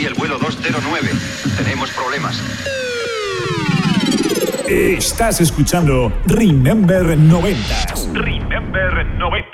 [0.00, 1.10] Aquí el vuelo 209.
[1.58, 2.42] Tenemos problemas.
[4.66, 7.58] Estás escuchando Remember 90
[8.14, 9.46] Remember 90.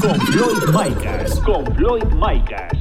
[0.00, 1.38] con Floyd Micas.
[1.38, 2.72] Con Floyd Micas.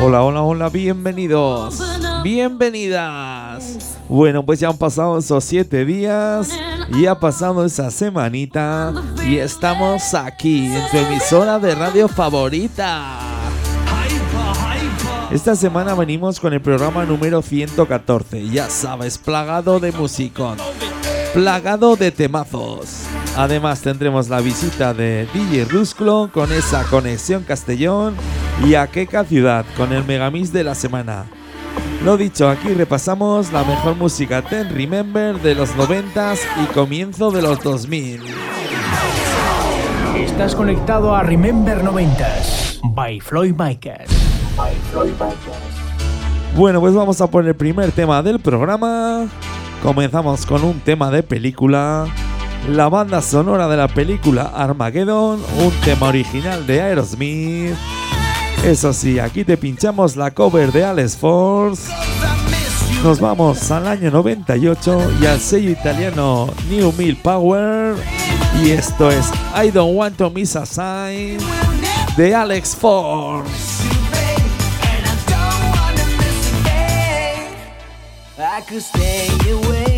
[0.00, 1.82] Hola, hola, hola, bienvenidos.
[2.22, 3.98] Bienvenidas.
[4.08, 6.56] Bueno, pues ya han pasado esos siete días
[6.94, 8.94] y ha pasado esa semanita
[9.26, 13.31] y estamos aquí en tu emisora de radio favorita.
[15.32, 20.58] Esta semana venimos con el programa número 114, ya sabes, plagado de musicón,
[21.32, 23.04] plagado de temazos.
[23.34, 28.14] Además tendremos la visita de DJ Rusclo con esa conexión Castellón
[28.62, 31.24] y Aqueca Ciudad con el Megamix de la semana.
[32.04, 37.40] Lo dicho, aquí repasamos la mejor música Ten Remember de los 90s y comienzo de
[37.40, 38.20] los 2000.
[40.14, 44.21] Estás conectado a Remember 90s by Floyd Micas.
[46.56, 49.26] Bueno, pues vamos a por el primer tema del programa.
[49.82, 52.06] Comenzamos con un tema de película.
[52.68, 57.74] La banda sonora de la película Armageddon, un tema original de Aerosmith.
[58.64, 61.90] Eso sí, aquí te pinchamos la cover de Alex Force.
[63.02, 67.96] Nos vamos al año 98 y al sello italiano New Mill Power.
[68.62, 71.38] Y esto es I Don't Want to Miss a Sign
[72.16, 73.81] de Alex Force.
[78.66, 79.91] Could stay away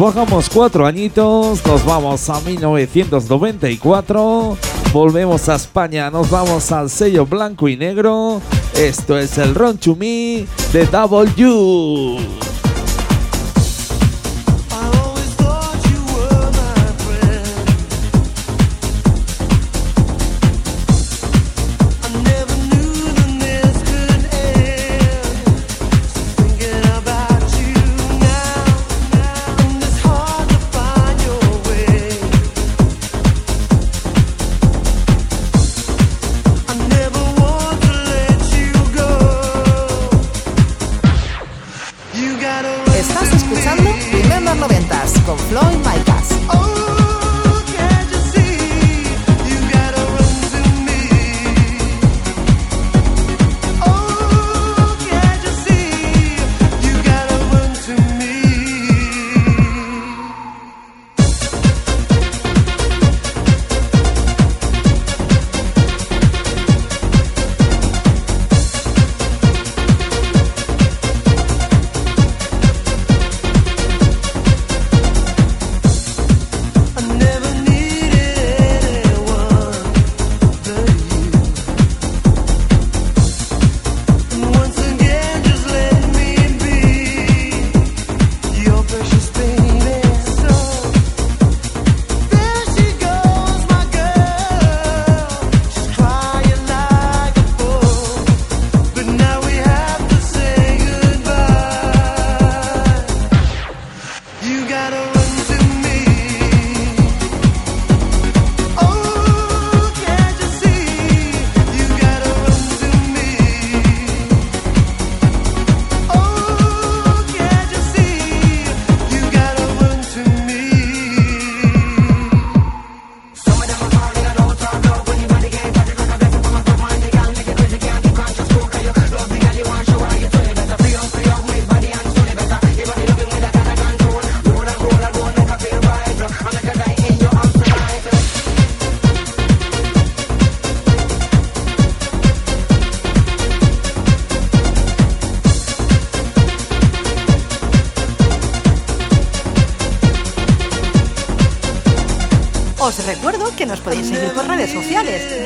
[0.00, 4.56] Bajamos cuatro añitos, nos vamos a 1994,
[4.94, 8.40] volvemos a España, nos vamos al sello blanco y negro.
[8.74, 12.16] Esto es el Ron Chumí de Double U.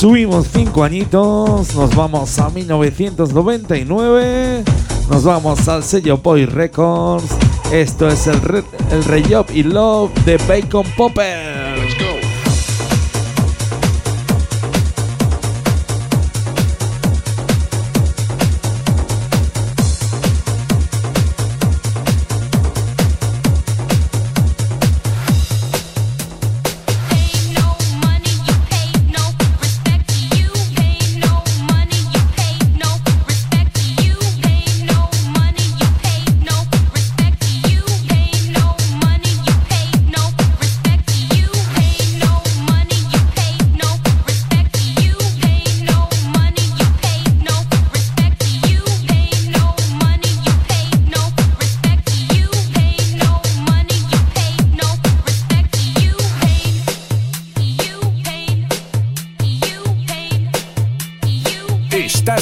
[0.00, 4.64] Subimos cinco añitos, nos vamos a 1999,
[5.10, 7.26] nos vamos al sello Boy Records.
[7.70, 9.04] Esto es el, re el
[9.54, 11.69] y Love de Bacon Popper.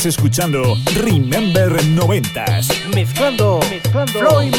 [0.09, 2.95] escuchando Remember 90s.
[2.95, 4.19] Mezclando, mezclando.
[4.19, 4.55] Floyd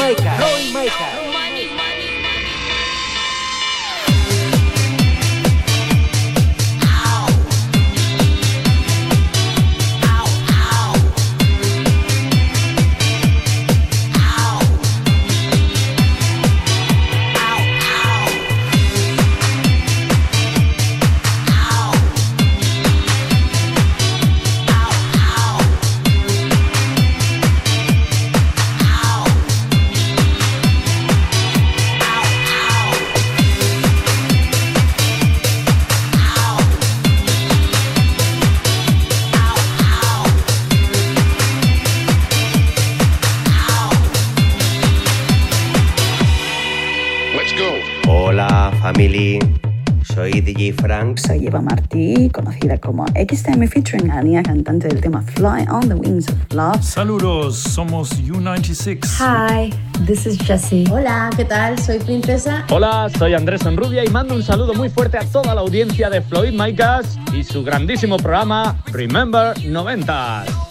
[51.30, 56.28] Soy Eva Martí, conocida como XTM featuring Ania, cantante del tema Fly on the Wings
[56.28, 56.82] of Love.
[56.82, 58.98] Saludos, somos U96.
[59.20, 59.72] Hi,
[60.06, 60.86] this is Jessie.
[60.90, 61.78] Hola, ¿qué tal?
[61.78, 62.64] Soy Princesa.
[62.70, 66.20] Hola, soy Andrés Enrubia y mando un saludo muy fuerte a toda la audiencia de
[66.20, 70.69] Floyd Micas y su grandísimo programa Remember 90.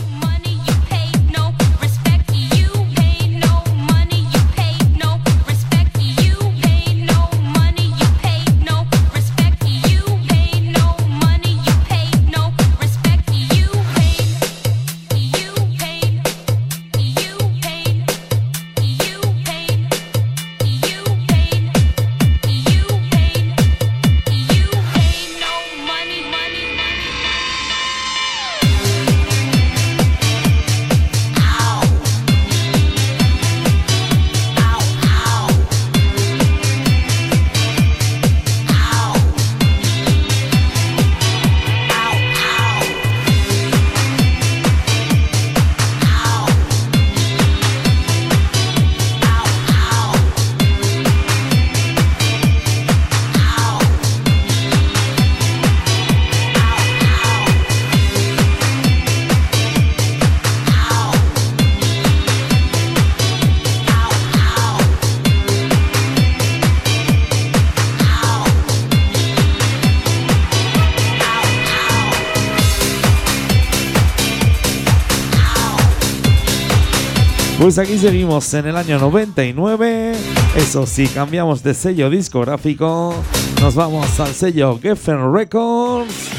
[77.70, 80.14] Pues aquí seguimos en el año 99.
[80.56, 83.14] Eso sí, cambiamos de sello discográfico.
[83.62, 86.30] Nos vamos al sello Geffen Records.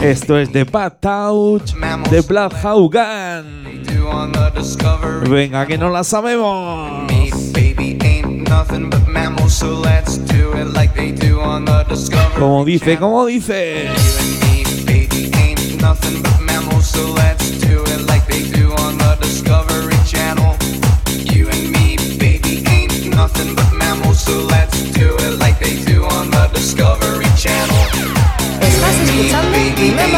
[0.00, 1.74] Esto es de Bad Touch
[2.08, 3.84] de Black Haugan.
[5.28, 7.10] Venga, que no la sabemos.
[12.38, 13.90] Como dice, como dice.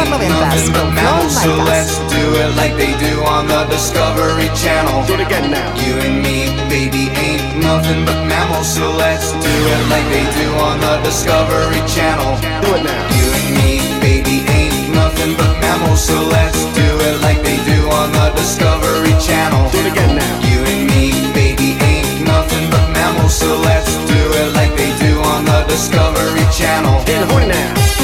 [0.05, 5.05] 990 con Flow So let's do it like they do on the Discovery Channel.
[5.05, 5.75] Do it again now.
[5.75, 8.67] You and me, baby, ain't nothing but mammals.
[8.67, 12.39] So let's do it like they do on the Discovery Channel.
[12.63, 13.03] Do it now.
[13.11, 15.99] You and me, baby, ain't nothing but mammals.
[16.07, 19.69] So let's do it like they do on the Discovery Channel.
[19.71, 20.33] Do it again now.
[20.47, 23.35] You and me, baby, ain't nothing but mammals.
[23.35, 27.03] So let's do it like they do on the Discovery Channel.
[27.03, 27.98] Get it now.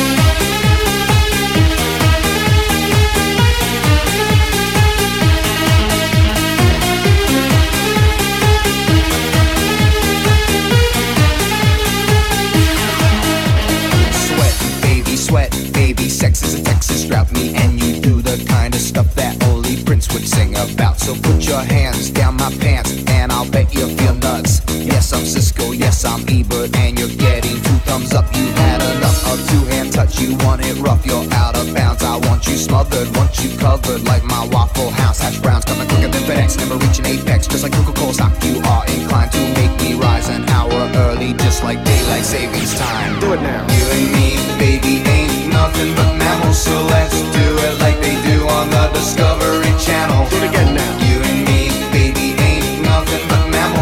[21.55, 24.61] Your hands down my pants, and I'll bet you feel nuts.
[24.75, 25.71] Yes, I'm Cisco.
[25.71, 28.25] Yes, I'm Ebert, and you're getting two thumbs up.
[28.35, 30.19] You had enough of two-hand touch.
[30.19, 31.05] You want it rough.
[31.05, 32.03] You're out of bounds.
[32.03, 35.63] I want you smothered, want you covered like my Waffle House hash browns.
[35.63, 37.47] Coming quicker than FedEx, never reaching apex.
[37.47, 41.63] Just like Coca-Cola stock, you are inclined to make me rise an hour early, just
[41.63, 43.19] like daylight savings time.
[43.21, 43.63] Do it now.
[43.71, 44.27] You and me,
[44.59, 49.71] baby, ain't nothing but mammals, so let's do it like they do on the Discovery
[49.79, 50.27] Channel.
[50.29, 51.04] Do it again now.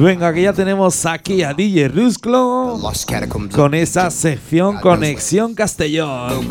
[0.00, 2.80] Venga, que ya tenemos aquí a DJ Rusclo
[3.54, 6.48] con esa sección Conexión Castellón.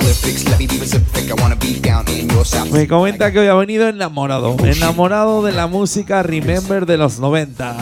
[2.72, 7.76] Me comenta que hoy ha venido enamorado, enamorado de la música Remember de los 90.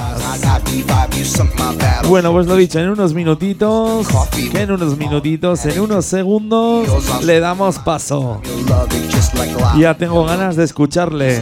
[2.08, 4.08] Bueno, pues lo dicho, en unos minutitos,
[4.54, 6.88] en unos minutitos, en unos segundos,
[7.26, 8.42] le damos paso.
[9.78, 11.42] Ya tengo ganas de escucharle.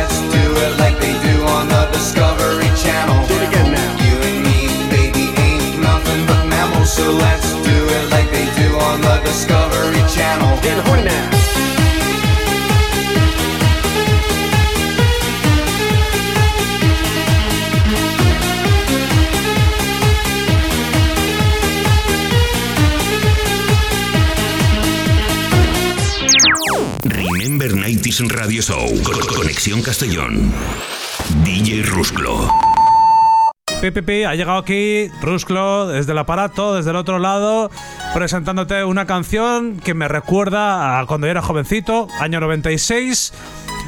[28.29, 28.87] Radio Show.
[29.03, 30.51] Con- Conexión Castellón.
[31.43, 32.49] DJ Rusclo.
[33.81, 37.71] PPP, ha llegado aquí Rusclo desde el aparato, desde el otro lado,
[38.13, 43.33] presentándote una canción que me recuerda a cuando yo era jovencito, año 96.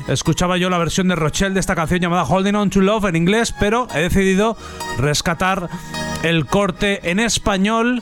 [0.07, 3.15] Escuchaba yo la versión de Rochelle de esta canción llamada Holding On to Love en
[3.15, 4.57] inglés, pero he decidido
[4.97, 5.69] rescatar
[6.23, 8.01] el corte en español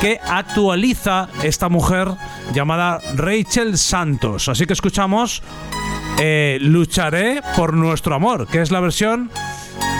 [0.00, 2.08] que actualiza esta mujer
[2.54, 4.48] llamada Rachel Santos.
[4.48, 5.42] Así que escuchamos
[6.18, 9.30] eh, Lucharé por nuestro amor, que es la versión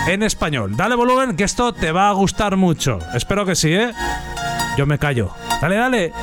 [0.07, 0.75] en español.
[0.75, 2.99] Dale volumen, que esto te va a gustar mucho.
[3.13, 3.91] Espero que sí, ¿eh?
[4.77, 5.31] Yo me callo.
[5.61, 6.13] Dale, dale.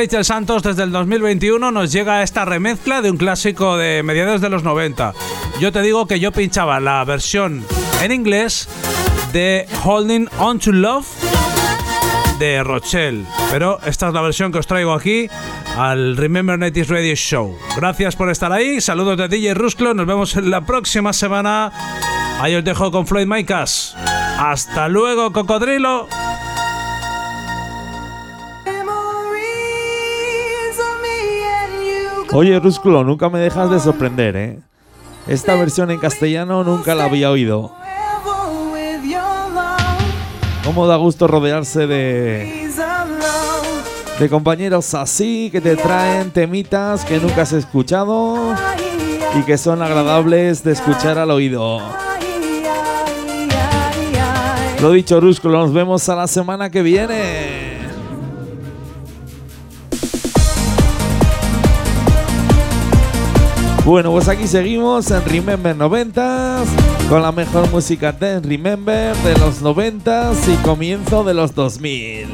[0.00, 4.48] Rachel Santos desde el 2021 nos llega esta remezcla de un clásico de mediados de
[4.48, 5.12] los 90.
[5.60, 7.62] Yo te digo que yo pinchaba la versión
[8.00, 8.66] en inglés
[9.34, 11.06] de Holding On to Love
[12.38, 15.28] de Rochelle, pero esta es la versión que os traigo aquí
[15.76, 17.58] al Remember 90s Radio Show.
[17.76, 21.72] Gracias por estar ahí, saludos de DJ Rusclo, nos vemos en la próxima semana.
[22.40, 23.94] Ahí os dejo con Floyd Micas.
[24.38, 26.08] Hasta luego, cocodrilo.
[32.32, 34.58] Oye, Rúsculo, nunca me dejas de sorprender, ¿eh?
[35.26, 37.72] Esta versión en castellano nunca la había oído.
[40.64, 42.70] ¿Cómo da gusto rodearse de,
[44.18, 48.54] de compañeros así que te traen temitas que nunca has escuchado
[49.36, 51.80] y que son agradables de escuchar al oído?
[54.80, 57.59] Lo dicho, Rúsculo, nos vemos a la semana que viene.
[63.84, 66.66] Bueno, pues aquí seguimos en Remember 90s
[67.08, 72.26] con la mejor música de Remember de los 90s y comienzo de los 2000.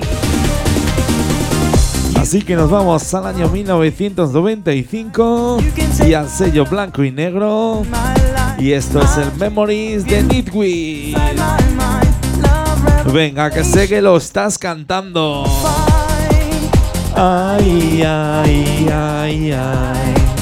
[2.16, 5.58] Así que nos vamos al año 1995
[6.06, 7.82] y al sello blanco y negro.
[8.58, 11.16] Y esto es el Memories de Nitwit.
[13.12, 15.44] Venga, que sé que lo estás cantando.
[17.14, 20.35] Ay, ay, ay, ay.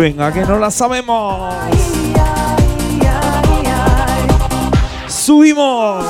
[0.00, 1.52] Venga, que no la sabemos.
[5.06, 6.09] Subimos.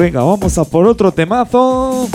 [0.00, 2.08] Venga, vamos a por otro temazo.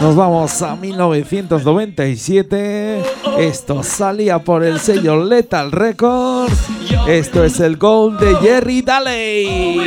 [0.00, 3.02] Nos vamos a 1997.
[3.40, 6.54] Esto salía por el sello Lethal Records.
[7.08, 9.80] Esto es el gol de Jerry Daley.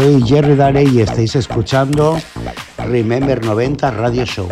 [0.00, 2.18] Soy Jerry Darey y estáis escuchando
[2.78, 4.48] Remember 90 Radio Show.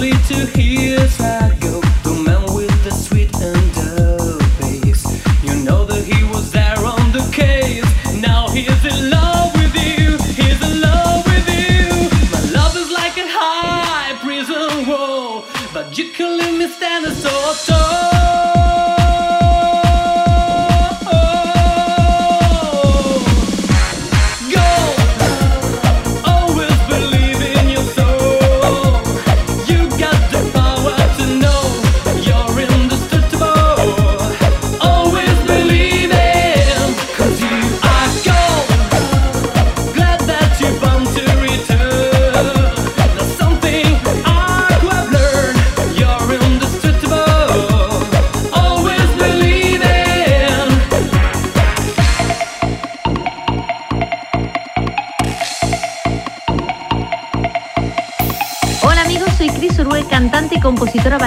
[0.00, 1.59] only to hear sad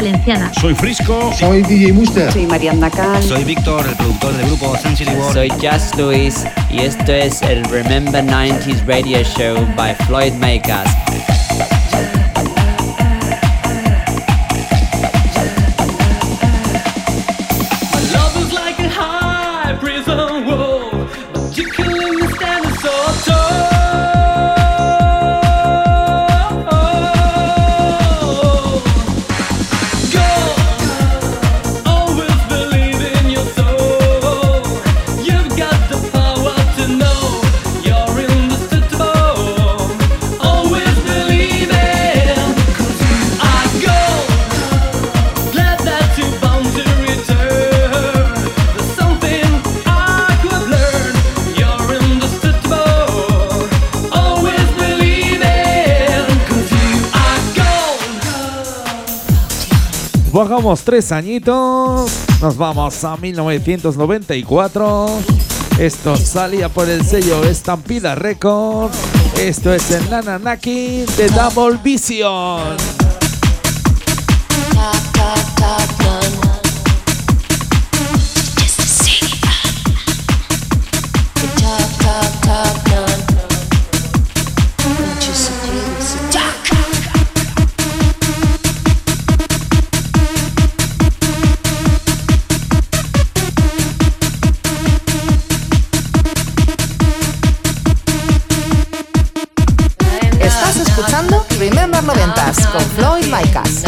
[0.03, 0.51] valenciana.
[0.59, 1.31] Soy Frisco.
[1.37, 2.31] Soy DJ Muster.
[2.31, 3.23] Soy Mariana Cal.
[3.23, 5.33] Soy Víctor, el productor del grupo Sensitive World.
[5.33, 11.02] Soy Just Luis y esto es el Remember 90s Radio Show by Floyd Makers.
[60.33, 65.05] Bajamos tres añitos, nos vamos a 1994.
[65.77, 68.97] Esto salía por el sello Estampida Records.
[69.39, 72.75] Esto es el Nananaki de Double Vision.
[102.53, 103.83] Remember 90s con Floyd Micas.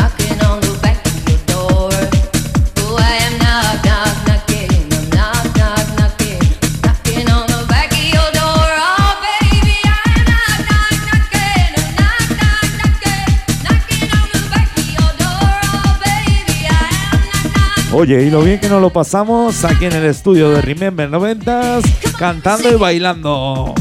[17.98, 22.14] Oye, y lo bien que nos lo pasamos aquí en el estudio de Remember 90s,
[22.18, 23.74] cantando y bailando.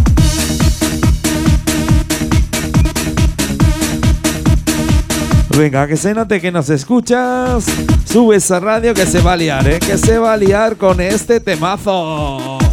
[5.57, 7.65] Venga, que se note que nos escuchas.
[8.05, 9.79] Sube esa radio que se va a liar, ¿eh?
[9.79, 12.64] Que se va a liar con este temazo.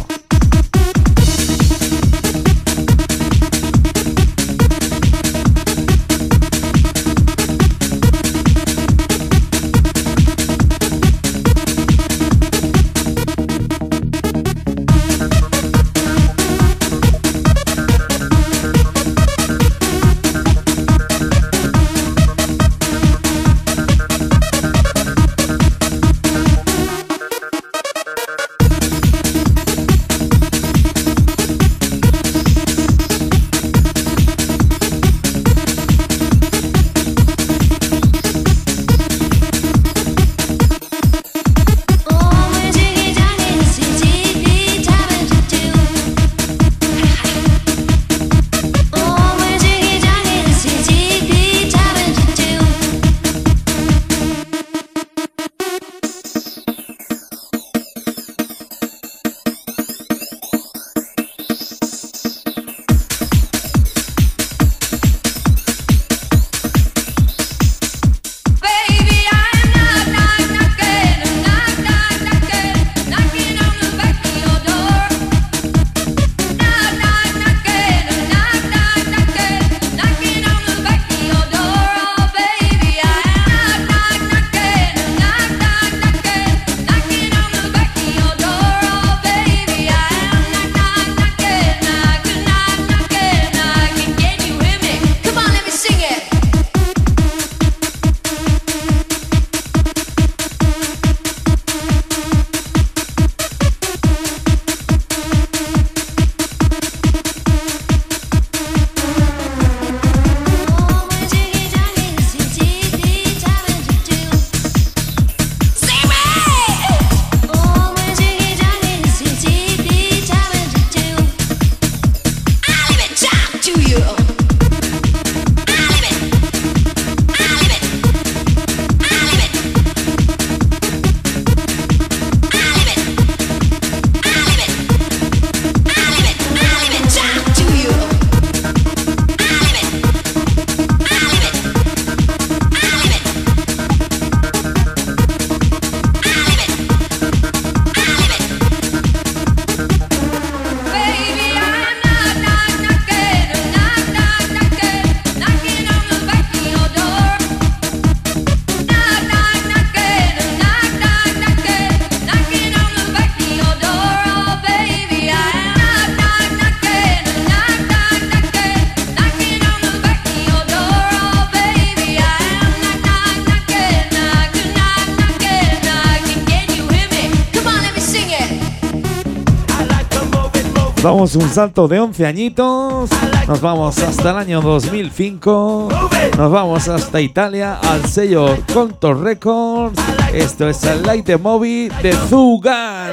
[181.22, 183.08] Un salto de 11 añitos.
[183.46, 185.88] Nos vamos hasta el año 2005.
[186.36, 190.02] Nos vamos hasta Italia al sello Contour Records.
[190.34, 193.12] Esto es el Light the Movie de Zugan.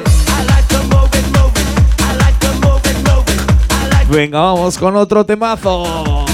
[4.09, 6.25] Venga, vamos con otro temazo.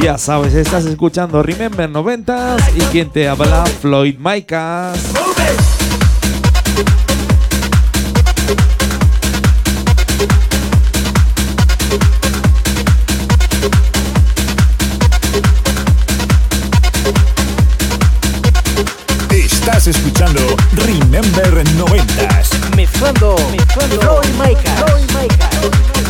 [0.00, 5.19] Ya sabes, estás escuchando Remember 90s y quien te habla, Floyd Micas.
[21.20, 22.74] Remember 90s.
[22.76, 24.00] Mezclando, mezclando.
[24.00, 26.09] Floyd Micas.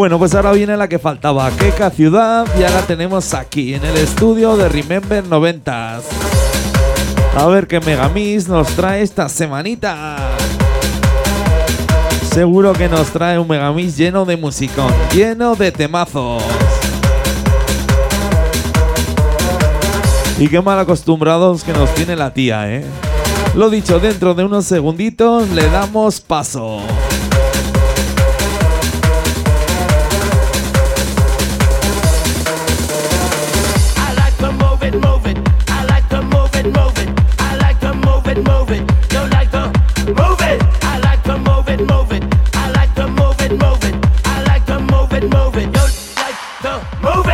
[0.00, 3.94] Bueno, pues ahora viene la que faltaba, Keka Ciudad, ya la tenemos aquí en el
[3.98, 6.00] estudio de Remember 90s.
[7.36, 10.16] A ver qué Megamix nos trae esta semanita.
[12.32, 16.42] Seguro que nos trae un Megamix lleno de musicón, lleno de temazos.
[20.38, 22.86] Y qué mal acostumbrados que nos tiene la tía, ¿eh?
[23.54, 26.80] Lo dicho, dentro de unos segunditos le damos paso.
[47.02, 47.29] Move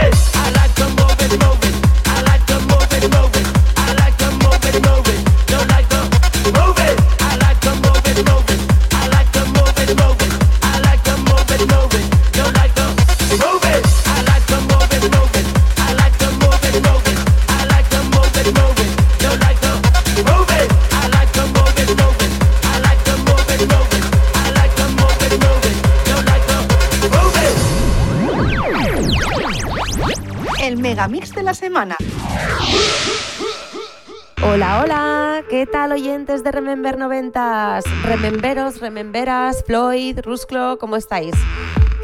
[35.96, 37.84] oyentes de Remember 90s?
[38.04, 41.34] Rememberos, rememberas, Floyd, Rusclo, ¿cómo estáis?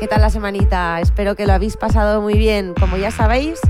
[0.01, 0.99] ¿Qué tal la semanita?
[0.99, 2.73] Espero que lo habéis pasado muy bien.
[2.81, 3.61] Como ya sabéis,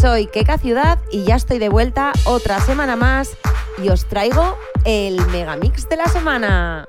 [0.00, 3.36] soy Keka Ciudad y ya estoy de vuelta otra semana más
[3.82, 6.86] y os traigo el Megamix de la semana.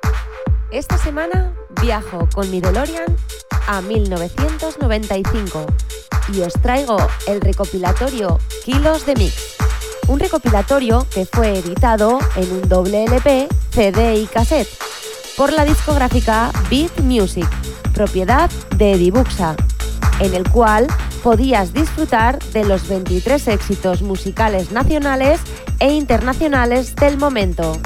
[0.70, 3.16] Esta semana viajo con mi DeLorean
[3.66, 5.66] a 1995
[6.32, 9.63] y os traigo el recopilatorio Kilos de Mix.
[10.08, 14.68] Un recopilatorio que fue editado en un doble LP, CD y cassette
[15.38, 17.48] por la discográfica Beat Music,
[17.94, 19.56] propiedad de Dibuxa,
[20.20, 20.88] en el cual
[21.24, 25.40] podías disfrutar de los 23 éxitos musicales nacionales
[25.80, 27.80] e internacionales del momento.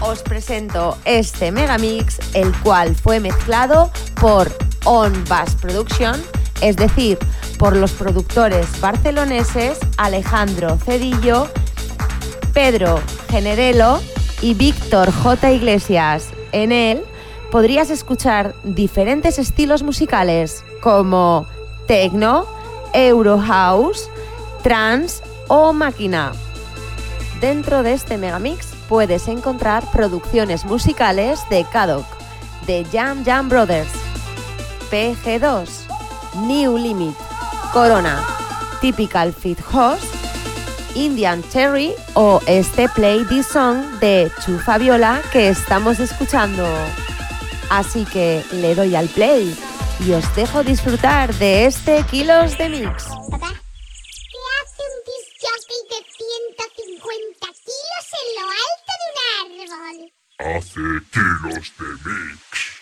[0.00, 3.90] Os presento este megamix, el cual fue mezclado
[4.20, 4.50] por
[4.84, 6.20] On Bass Production,
[6.60, 7.18] es decir,
[7.58, 11.48] por los productores barceloneses Alejandro Cedillo,
[12.52, 13.00] Pedro
[13.30, 14.00] Generelo
[14.40, 15.52] y Víctor J.
[15.52, 16.30] Iglesias.
[16.52, 17.02] En él
[17.50, 21.46] podrías escuchar diferentes estilos musicales como
[21.86, 22.46] techno,
[22.92, 24.08] euro house,
[24.62, 26.32] trance o máquina.
[27.40, 32.06] Dentro de este megamix puedes encontrar producciones musicales de Kadok,
[32.66, 33.92] de Jam Jam Brothers,
[34.90, 35.68] PG2,
[36.46, 37.14] New Limit,
[37.74, 38.24] Corona,
[38.80, 40.06] Typical Fit Horse,
[40.94, 46.64] Indian Cherry o este Play This Song de Chu Fabiola que estamos escuchando.
[47.70, 49.58] Así que le doy al play
[50.06, 53.06] y os dejo disfrutar de este Kilos de Mix.
[53.08, 53.24] Hace
[59.50, 60.12] kilos de?
[60.38, 62.78] Hace kilos de mix.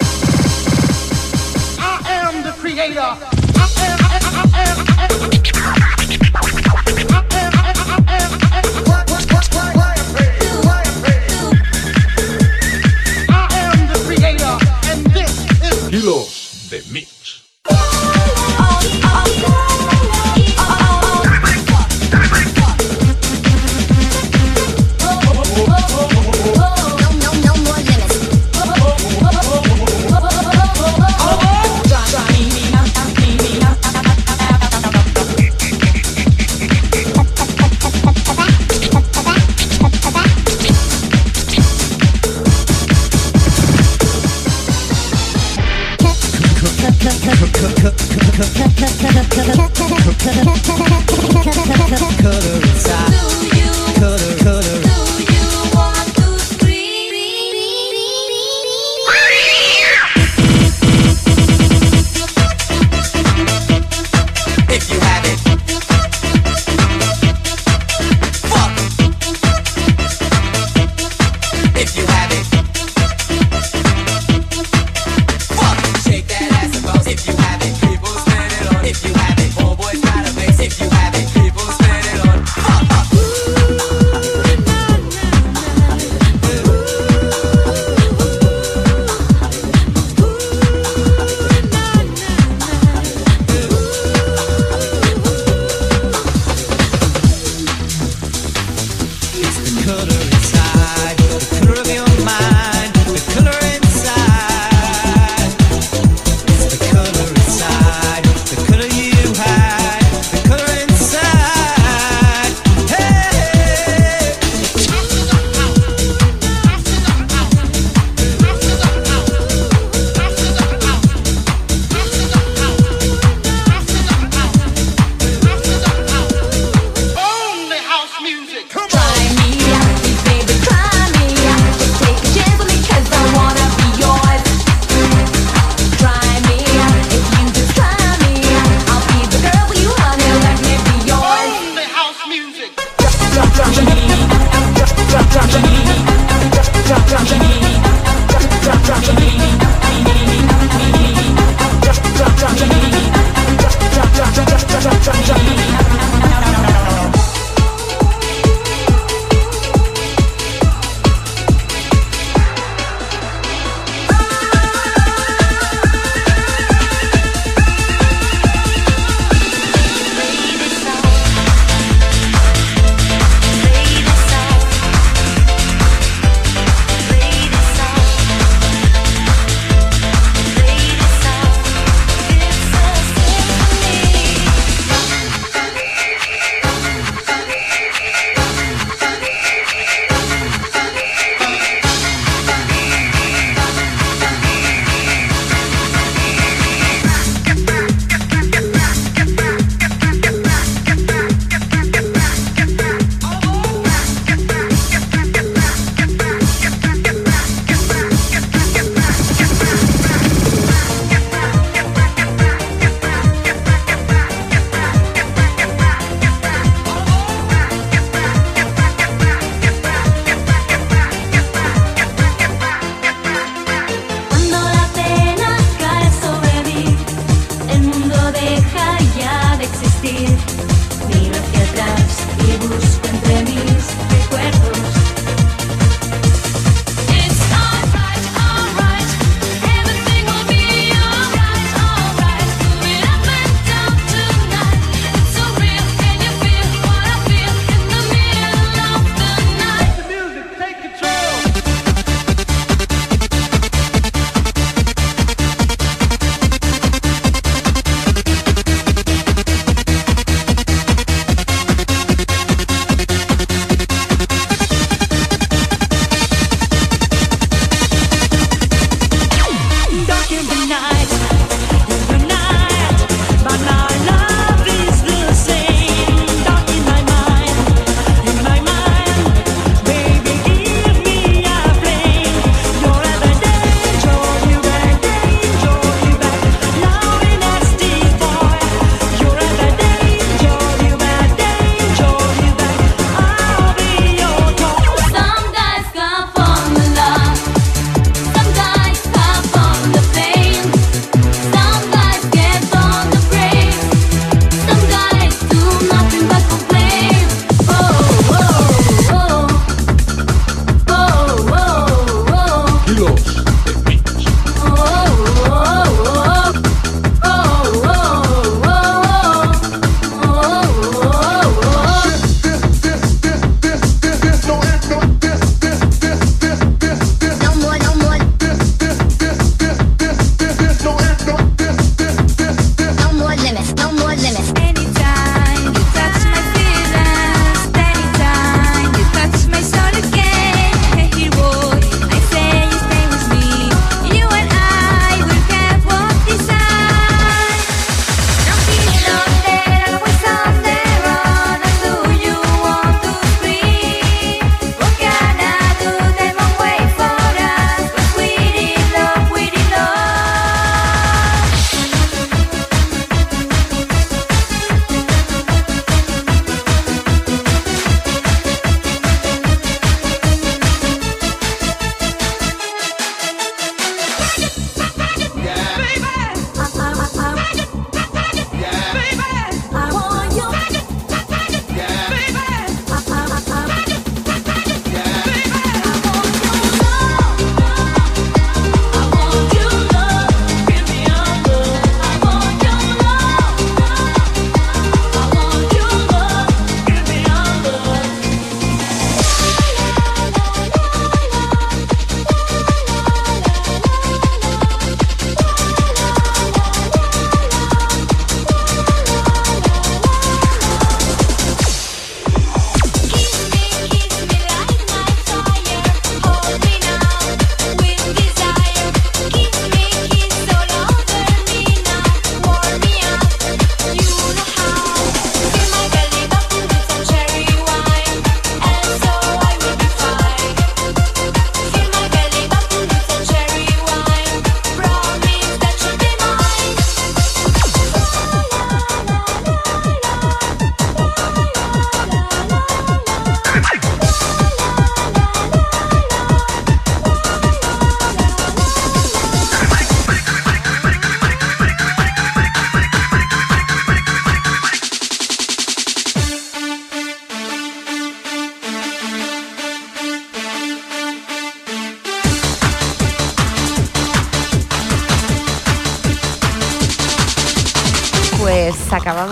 [1.78, 3.31] I am the creator.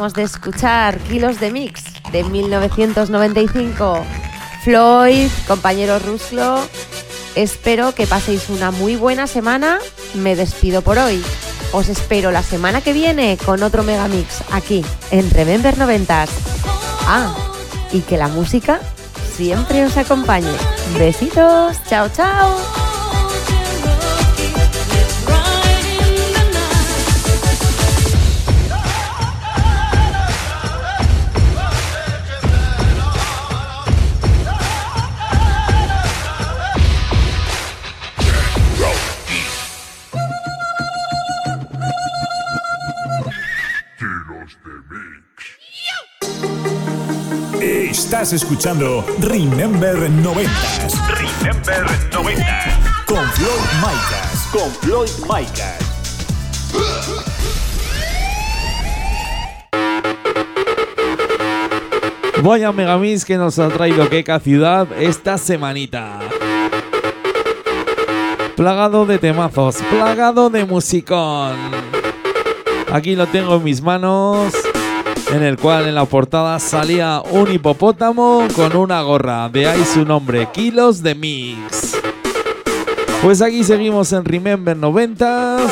[0.01, 4.03] De escuchar Kilos de Mix de 1995.
[4.65, 6.59] Floyd, compañero Ruslo,
[7.35, 9.79] espero que paséis una muy buena semana.
[10.15, 11.23] Me despido por hoy.
[11.73, 16.31] Os espero la semana que viene con otro Megamix aquí en Remember 90s.
[17.07, 17.35] Ah,
[17.93, 18.81] y que la música
[19.37, 20.51] siempre os acompañe.
[20.99, 22.80] Besitos, chao, chao.
[48.21, 50.93] Estás escuchando Remember 90s.
[51.09, 53.05] Remember 90.
[53.07, 54.49] Con Floyd Micas.
[54.53, 55.79] Con Floyd Micas.
[62.43, 66.19] Vaya Megamix que nos ha traído Keka Ciudad esta semanita.
[68.55, 71.57] Plagado de temazos, plagado de musicón.
[72.93, 74.53] Aquí lo tengo en mis manos,
[75.33, 80.05] en el cual en la portada salía un hipopótamo con una gorra, de ahí su
[80.05, 81.97] nombre, Kilos de Mix.
[83.23, 85.71] Pues aquí seguimos en Remember 90s.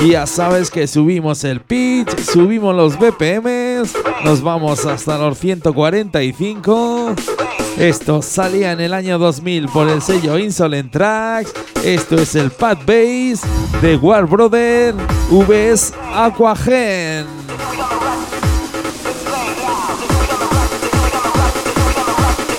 [0.00, 3.94] Y ya sabes que subimos el pitch, subimos los BPMs,
[4.24, 7.14] nos vamos hasta los 145.
[7.78, 11.52] Esto salía en el año 2000 por el sello Insolent Tracks.
[11.84, 13.42] Esto es el Pad Bass
[13.82, 14.94] de War Brother
[15.30, 17.26] VS Aquagen.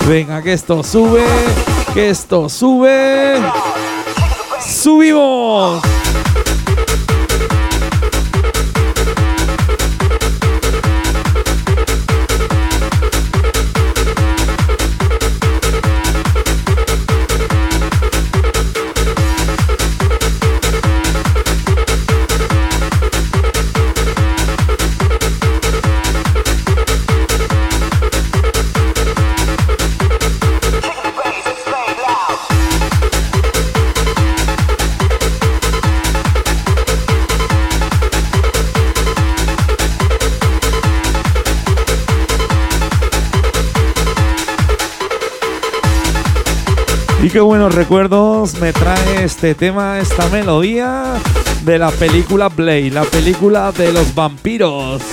[0.10, 1.24] Venga, que esto sube,
[1.94, 3.36] que esto sube.
[4.60, 5.84] ¡Subimos!
[47.30, 51.14] Y qué buenos recuerdos me trae este tema, esta melodía
[51.64, 55.04] de la película Blade, la película de los vampiros.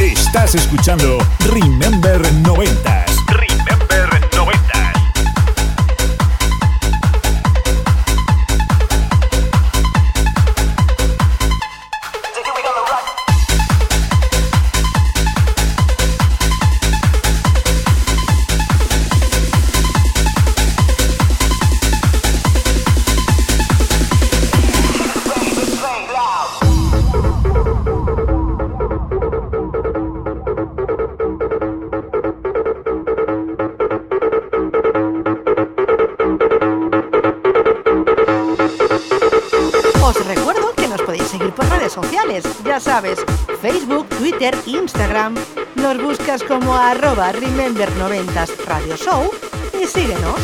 [0.00, 2.93] Estás escuchando Remember 90s.
[47.14, 49.30] Arroba Remember90s Radio Show
[49.80, 50.34] y síguenos.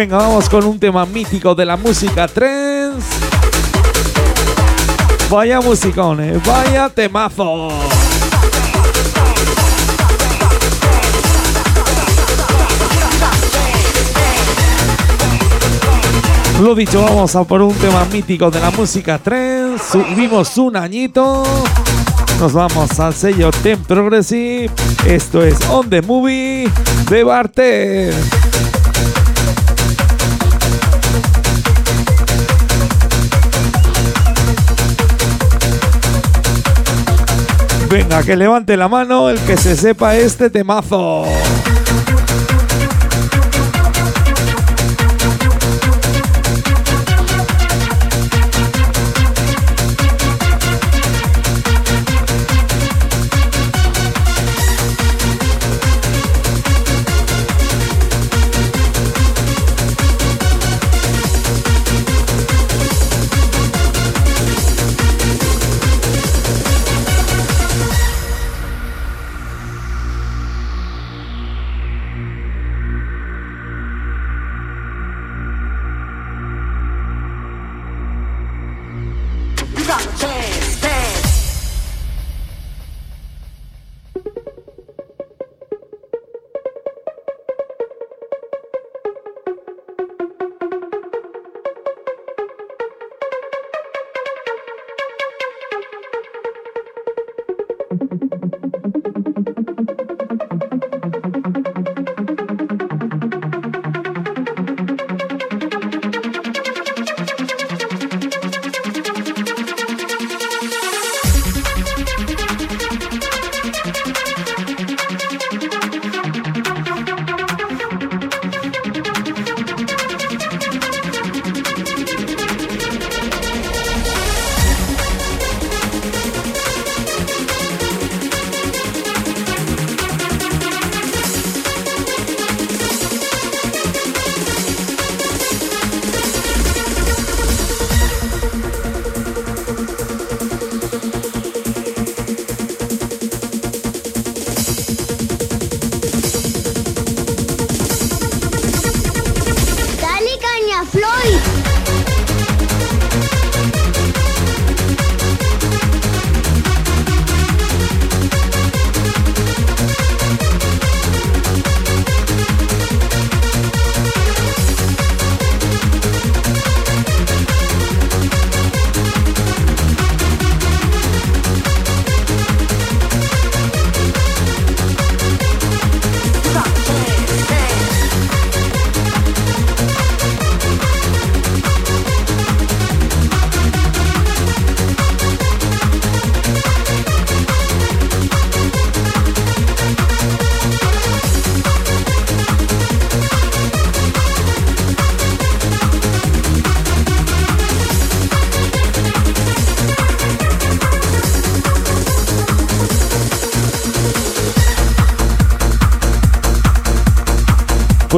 [0.00, 3.06] Venga, vamos con un tema mítico de la música trance.
[5.28, 7.68] Vaya musicones, vaya temazo.
[16.62, 19.84] Lo dicho, vamos a por un tema mítico de la música trance.
[19.92, 21.42] Subimos un añito.
[22.38, 24.70] Nos vamos al sello Ten Progressive.
[25.04, 26.70] Esto es On the Movie
[27.10, 28.49] de Barter.
[37.90, 41.24] Venga, que levante la mano el que se sepa este temazo.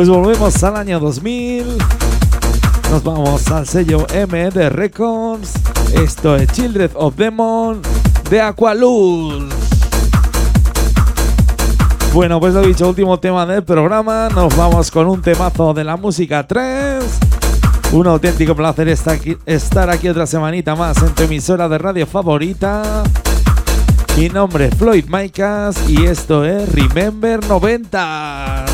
[0.02, 1.64] Pues volvemos al año 2000.
[2.90, 5.52] Nos vamos al sello MD Records.
[5.94, 7.80] Esto es Children of Demon
[8.28, 9.44] de Aqualuz.
[12.12, 14.28] Bueno, pues lo dicho, último tema del programa.
[14.34, 17.04] Nos vamos con un temazo de la música 3.
[17.92, 22.08] Un auténtico placer estar aquí, estar aquí otra semanita más en tu emisora de radio
[22.08, 23.04] favorita.
[24.16, 28.71] Mi nombre es Floyd Maicas y esto es Remember 90s.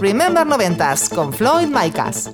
[0.00, 2.30] Remember Noventas con Floyd Micas.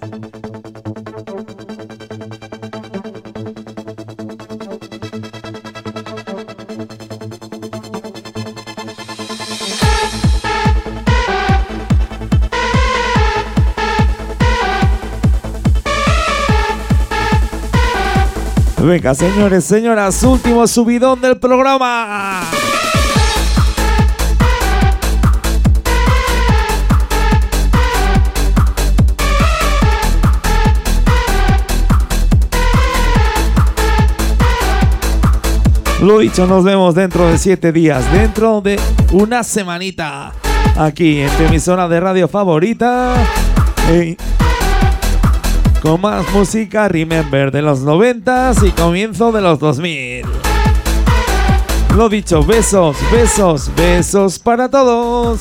[18.78, 22.48] Venga, señores, señoras, último subidón del programa.
[36.00, 38.78] Lo dicho, nos vemos dentro de siete días, dentro de
[39.12, 40.32] una semanita,
[40.76, 43.14] aquí en tu emisora de radio favorita.
[45.80, 50.26] con más música Remember de los 90 y comienzo de los 2000.
[51.96, 55.40] Lo dicho, besos, besos, besos para todos.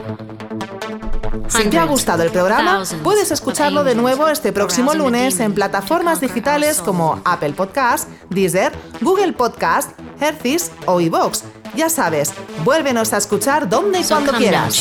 [1.51, 6.21] Si te ha gustado el programa, puedes escucharlo de nuevo este próximo lunes en plataformas
[6.21, 8.71] digitales como Apple Podcast, Deezer,
[9.01, 11.43] Google Podcast, Hercis o iVoox.
[11.75, 12.33] Ya sabes,
[12.63, 14.75] vuélvenos a escuchar donde y cuando quieras.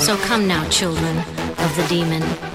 [0.00, 1.18] So come now, children
[1.58, 2.51] of the demon.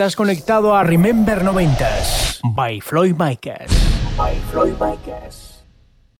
[0.00, 3.70] Estás conectado a Remember 90s by Floyd Micas.
[4.16, 5.49] By Floyd Micas.